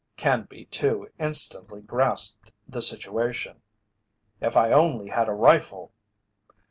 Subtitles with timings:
[0.17, 3.61] Canby, too, instantly grasped the situation.
[4.41, 5.91] "If I only had a rifle!"